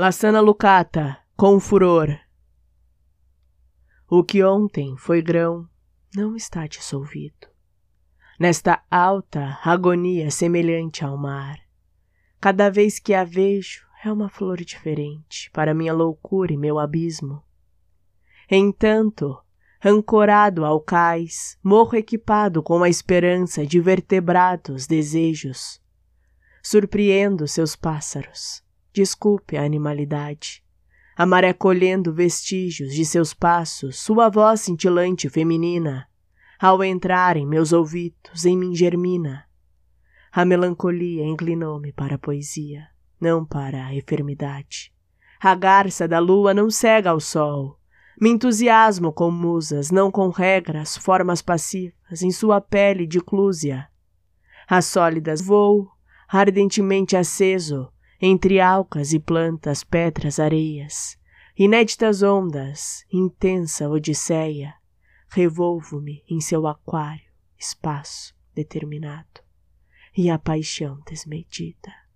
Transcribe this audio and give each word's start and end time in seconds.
Lassana 0.00 0.40
Lucata, 0.40 1.18
com 1.36 1.58
furor. 1.58 2.16
O 4.08 4.22
que 4.22 4.44
ontem 4.44 4.96
foi 4.96 5.20
grão 5.20 5.68
não 6.14 6.36
está 6.36 6.68
dissolvido. 6.68 7.48
Nesta 8.38 8.80
alta 8.88 9.58
agonia 9.64 10.30
semelhante 10.30 11.04
ao 11.04 11.18
mar, 11.18 11.58
cada 12.40 12.70
vez 12.70 13.00
que 13.00 13.12
a 13.12 13.24
vejo 13.24 13.84
é 14.04 14.12
uma 14.12 14.28
flor 14.28 14.58
diferente 14.58 15.50
para 15.50 15.74
minha 15.74 15.92
loucura 15.92 16.52
e 16.52 16.56
meu 16.56 16.78
abismo. 16.78 17.42
Entanto, 18.48 19.36
ancorado 19.84 20.64
ao 20.64 20.80
cais, 20.80 21.58
morro 21.60 21.96
equipado 21.96 22.62
com 22.62 22.84
a 22.84 22.88
esperança 22.88 23.66
de 23.66 23.80
vertebrados 23.80 24.86
desejos. 24.86 25.82
Surpreendo 26.62 27.48
seus 27.48 27.74
pássaros, 27.74 28.62
desculpe 28.98 29.56
a 29.56 29.62
animalidade. 29.62 30.64
A 31.16 31.24
maré 31.24 31.52
colhendo 31.52 32.12
vestígios 32.12 32.92
de 32.92 33.04
seus 33.04 33.32
passos, 33.32 34.00
sua 34.00 34.28
voz 34.28 34.62
cintilante 34.62 35.28
feminina, 35.28 36.08
ao 36.58 36.82
entrar 36.82 37.36
em 37.36 37.46
meus 37.46 37.72
ouvidos, 37.72 38.44
em 38.44 38.58
mim 38.58 38.74
germina. 38.74 39.44
A 40.32 40.44
melancolia 40.44 41.24
inclinou-me 41.24 41.92
para 41.92 42.16
a 42.16 42.18
poesia, 42.18 42.88
não 43.20 43.44
para 43.44 43.86
a 43.86 43.94
enfermidade. 43.94 44.92
A 45.40 45.54
garça 45.54 46.08
da 46.08 46.18
lua 46.18 46.52
não 46.52 46.68
cega 46.68 47.10
ao 47.10 47.20
sol. 47.20 47.78
Me 48.20 48.30
entusiasmo 48.30 49.12
com 49.12 49.30
musas, 49.30 49.92
não 49.92 50.10
com 50.10 50.28
regras, 50.28 50.96
formas 50.96 51.40
passivas, 51.40 52.20
em 52.20 52.32
sua 52.32 52.60
pele 52.60 53.06
de 53.06 53.20
clúzia. 53.20 53.88
As 54.66 54.86
sólidas 54.86 55.40
voo, 55.40 55.88
ardentemente 56.28 57.16
aceso, 57.16 57.92
entre 58.20 58.60
alcas 58.60 59.12
e 59.12 59.20
plantas, 59.20 59.84
pedras, 59.84 60.40
areias, 60.40 61.18
inéditas 61.56 62.22
ondas, 62.22 63.04
intensa 63.12 63.88
odisseia, 63.88 64.74
revolvo-me 65.28 66.24
em 66.28 66.40
seu 66.40 66.66
aquário, 66.66 67.30
espaço 67.58 68.34
determinado, 68.54 69.40
e 70.16 70.30
a 70.30 70.38
paixão 70.38 71.00
desmedida. 71.06 72.07